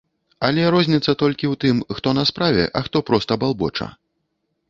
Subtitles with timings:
[0.47, 3.87] Але розніца толькі ў тым, хто на справе, а хто проста балбоча.